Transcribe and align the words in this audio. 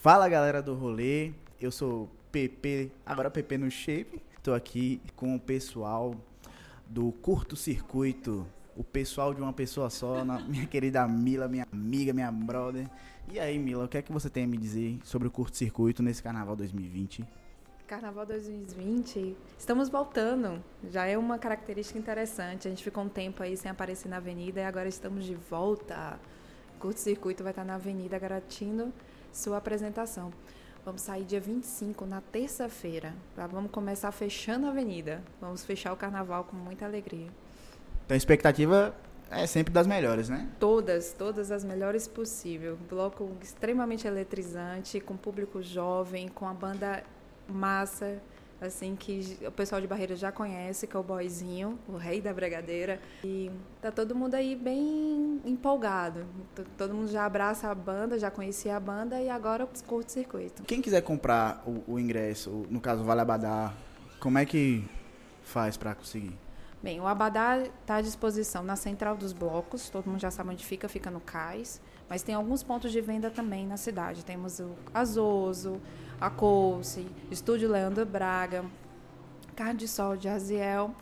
Fala 0.00 0.30
galera 0.30 0.62
do 0.62 0.72
rolê, 0.72 1.30
eu 1.60 1.70
sou 1.70 2.08
PP, 2.32 2.90
agora 3.04 3.30
PP 3.30 3.58
no 3.58 3.70
Shape. 3.70 4.22
Tô 4.42 4.54
aqui 4.54 4.98
com 5.14 5.36
o 5.36 5.38
pessoal 5.38 6.16
do 6.86 7.12
curto 7.12 7.54
circuito, 7.54 8.46
o 8.74 8.82
pessoal 8.82 9.34
de 9.34 9.42
uma 9.42 9.52
pessoa 9.52 9.90
só, 9.90 10.24
minha 10.48 10.64
querida 10.66 11.06
Mila, 11.06 11.48
minha 11.48 11.66
amiga, 11.70 12.14
minha 12.14 12.32
brother. 12.32 12.88
E 13.30 13.38
aí, 13.38 13.58
Mila, 13.58 13.84
o 13.84 13.88
que 13.88 13.98
é 13.98 14.02
que 14.02 14.10
você 14.10 14.30
tem 14.30 14.44
a 14.44 14.46
me 14.46 14.56
dizer 14.56 14.98
sobre 15.04 15.28
o 15.28 15.30
curto 15.30 15.54
circuito 15.54 16.02
nesse 16.02 16.22
carnaval 16.22 16.56
2020? 16.56 17.22
Carnaval 17.86 18.24
2020, 18.24 19.36
estamos 19.58 19.90
voltando. 19.90 20.64
Já 20.90 21.04
é 21.04 21.18
uma 21.18 21.38
característica 21.38 21.98
interessante. 21.98 22.66
A 22.66 22.70
gente 22.70 22.82
ficou 22.82 23.04
um 23.04 23.08
tempo 23.10 23.42
aí 23.42 23.54
sem 23.54 23.70
aparecer 23.70 24.08
na 24.08 24.16
avenida 24.16 24.62
e 24.62 24.64
agora 24.64 24.88
estamos 24.88 25.26
de 25.26 25.34
volta. 25.34 26.18
O 26.80 26.88
Curto 26.88 26.98
Circuito 26.98 27.42
vai 27.42 27.52
estar 27.52 27.62
na 27.62 27.74
avenida 27.74 28.18
garantindo 28.18 28.90
sua 29.30 29.58
apresentação. 29.58 30.32
Vamos 30.82 31.02
sair 31.02 31.24
dia 31.24 31.38
25, 31.38 32.06
na 32.06 32.22
terça-feira. 32.22 33.12
Tá? 33.36 33.46
Vamos 33.46 33.70
começar 33.70 34.10
fechando 34.12 34.66
a 34.66 34.70
avenida. 34.70 35.22
Vamos 35.38 35.62
fechar 35.62 35.92
o 35.92 35.96
carnaval 35.96 36.44
com 36.44 36.56
muita 36.56 36.86
alegria. 36.86 37.28
Então 38.06 38.14
a 38.14 38.16
expectativa 38.16 38.94
é 39.30 39.46
sempre 39.46 39.74
das 39.74 39.86
melhores, 39.86 40.30
né? 40.30 40.48
Todas, 40.58 41.12
todas 41.12 41.50
as 41.50 41.62
melhores 41.62 42.08
possível. 42.08 42.78
Bloco 42.88 43.30
extremamente 43.42 44.06
eletrizante, 44.06 45.00
com 45.00 45.18
público 45.18 45.60
jovem, 45.60 46.28
com 46.28 46.48
a 46.48 46.54
banda 46.54 47.04
massa, 47.46 48.22
assim, 48.60 48.94
que 48.94 49.38
o 49.46 49.50
pessoal 49.50 49.80
de 49.80 49.86
Barreira 49.86 50.14
já 50.14 50.30
conhece, 50.30 50.86
que 50.86 50.96
é 50.96 51.00
o 51.00 51.02
Boizinho, 51.02 51.78
o 51.88 51.96
rei 51.96 52.20
da 52.20 52.32
bregadeira. 52.32 53.00
E 53.24 53.50
tá 53.80 53.90
todo 53.90 54.14
mundo 54.14 54.34
aí 54.34 54.54
bem 54.54 55.40
empolgado. 55.44 56.26
Todo 56.76 56.94
mundo 56.94 57.08
já 57.08 57.24
abraça 57.24 57.68
a 57.68 57.74
banda, 57.74 58.18
já 58.18 58.30
conhecia 58.30 58.76
a 58.76 58.80
banda 58.80 59.20
e 59.20 59.30
agora 59.30 59.64
o 59.64 59.68
curto-circuito. 59.86 60.62
Quem 60.64 60.82
quiser 60.82 61.00
comprar 61.02 61.62
o, 61.66 61.94
o 61.94 61.98
ingresso, 61.98 62.66
no 62.68 62.80
caso 62.80 63.02
Vale 63.02 63.20
Abadá, 63.20 63.72
como 64.20 64.38
é 64.38 64.44
que 64.44 64.84
faz 65.42 65.76
pra 65.76 65.94
conseguir? 65.94 66.36
Bem, 66.82 66.98
o 66.98 67.06
Abadá 67.06 67.58
está 67.58 67.96
à 67.96 68.00
disposição 68.00 68.62
na 68.62 68.74
Central 68.74 69.14
dos 69.14 69.34
Blocos, 69.34 69.90
todo 69.90 70.06
mundo 70.06 70.20
já 70.20 70.30
sabe 70.30 70.50
onde 70.50 70.64
fica, 70.64 70.88
fica 70.88 71.10
no 71.10 71.20
Cais, 71.20 71.78
mas 72.08 72.22
tem 72.22 72.34
alguns 72.34 72.62
pontos 72.62 72.90
de 72.90 73.02
venda 73.02 73.30
também 73.30 73.66
na 73.66 73.76
cidade. 73.76 74.24
Temos 74.24 74.60
o 74.60 74.70
Azoso, 74.94 75.78
a 76.20 76.28
Couce, 76.28 77.06
Estúdio 77.30 77.70
Leandro 77.70 78.04
Braga, 78.04 78.64
Carne 79.56 79.80
de 80.18 80.28
Aziel, 80.28 80.94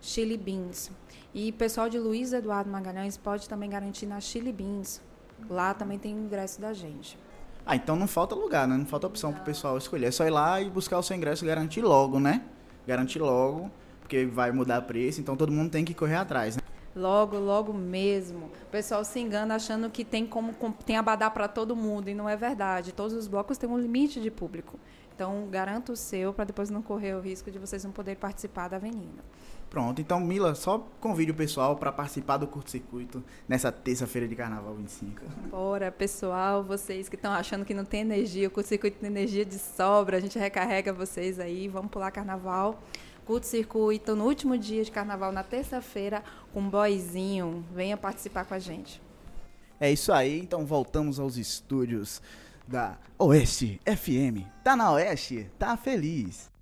Chili 0.00 0.36
Beans. 0.36 0.90
E 1.32 1.50
o 1.50 1.52
pessoal 1.52 1.88
de 1.88 1.98
Luiz 1.98 2.32
Eduardo 2.32 2.68
Magalhães 2.68 3.16
pode 3.16 3.48
também 3.48 3.70
garantir 3.70 4.06
na 4.06 4.20
Chili 4.20 4.52
Beans. 4.52 5.00
Lá 5.48 5.72
também 5.72 5.98
tem 5.98 6.14
o 6.14 6.18
ingresso 6.18 6.60
da 6.60 6.72
gente. 6.72 7.16
Ah, 7.64 7.76
então 7.76 7.94
não 7.94 8.08
falta 8.08 8.34
lugar, 8.34 8.66
né? 8.66 8.76
Não 8.76 8.86
falta 8.86 9.06
opção 9.06 9.32
pro 9.32 9.44
pessoal 9.44 9.78
escolher. 9.78 10.06
É 10.06 10.10
só 10.10 10.26
ir 10.26 10.30
lá 10.30 10.60
e 10.60 10.68
buscar 10.68 10.98
o 10.98 11.02
seu 11.02 11.16
ingresso 11.16 11.44
e 11.44 11.48
garantir 11.48 11.82
logo, 11.82 12.18
né? 12.18 12.42
Garantir 12.86 13.20
logo, 13.20 13.70
porque 14.00 14.24
vai 14.26 14.50
mudar 14.50 14.82
preço, 14.82 15.20
então 15.20 15.36
todo 15.36 15.52
mundo 15.52 15.70
tem 15.70 15.84
que 15.84 15.94
correr 15.94 16.16
atrás, 16.16 16.56
né? 16.56 16.62
Logo, 16.96 17.38
logo 17.38 17.74
mesmo. 17.74 18.46
O 18.62 18.70
pessoal 18.70 19.04
se 19.04 19.20
engana 19.20 19.54
achando 19.56 19.90
que 19.90 20.02
tem 20.02 20.26
como 20.26 20.54
com- 20.54 20.72
tem 20.72 20.96
abadá 20.96 21.30
para 21.30 21.46
todo 21.46 21.76
mundo 21.76 22.08
e 22.08 22.14
não 22.14 22.26
é 22.26 22.34
verdade. 22.36 22.90
Todos 22.92 23.12
os 23.12 23.28
blocos 23.28 23.58
têm 23.58 23.68
um 23.68 23.78
limite 23.78 24.18
de 24.20 24.30
público. 24.30 24.78
Então, 25.14 25.46
garanta 25.50 25.92
o 25.92 25.96
seu 25.96 26.32
para 26.32 26.46
depois 26.46 26.70
não 26.70 26.80
correr 26.82 27.14
o 27.14 27.20
risco 27.20 27.50
de 27.50 27.58
vocês 27.58 27.84
não 27.84 27.92
poderem 27.92 28.18
participar 28.18 28.68
da 28.68 28.76
avenida. 28.76 29.22
Pronto, 29.76 30.00
então 30.00 30.18
Mila, 30.18 30.54
só 30.54 30.78
convide 31.02 31.32
o 31.32 31.34
pessoal 31.34 31.76
para 31.76 31.92
participar 31.92 32.38
do 32.38 32.46
curto-circuito 32.46 33.22
nessa 33.46 33.70
terça-feira 33.70 34.26
de 34.26 34.34
carnaval 34.34 34.74
25. 34.74 35.20
Bora, 35.50 35.92
pessoal, 35.92 36.64
vocês 36.64 37.10
que 37.10 37.14
estão 37.14 37.30
achando 37.30 37.62
que 37.62 37.74
não 37.74 37.84
tem 37.84 38.00
energia, 38.00 38.48
o 38.48 38.50
curto-circuito 38.50 38.96
tem 38.98 39.10
energia 39.10 39.44
de 39.44 39.58
sobra, 39.58 40.16
a 40.16 40.20
gente 40.20 40.38
recarrega 40.38 40.94
vocês 40.94 41.38
aí, 41.38 41.68
vamos 41.68 41.90
pular 41.90 42.10
carnaval. 42.10 42.82
Curto-circuito 43.26 44.16
no 44.16 44.24
último 44.24 44.56
dia 44.56 44.82
de 44.82 44.90
carnaval, 44.90 45.30
na 45.30 45.42
terça-feira, 45.42 46.24
com 46.54 46.60
um 46.60 46.70
boizinho. 46.70 47.62
Venha 47.74 47.98
participar 47.98 48.46
com 48.46 48.54
a 48.54 48.58
gente. 48.58 49.02
É 49.78 49.92
isso 49.92 50.10
aí, 50.10 50.40
então 50.40 50.64
voltamos 50.64 51.20
aos 51.20 51.36
estúdios 51.36 52.22
da 52.66 52.96
Oeste 53.18 53.78
FM. 53.84 54.48
Tá 54.64 54.74
na 54.74 54.90
Oeste? 54.92 55.50
Tá 55.58 55.76
feliz. 55.76 56.55